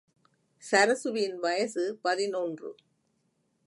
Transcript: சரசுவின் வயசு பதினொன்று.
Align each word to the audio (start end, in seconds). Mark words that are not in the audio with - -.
சரசுவின் 0.71 1.35
வயசு 1.35 1.99
பதினொன்று. 2.01 2.75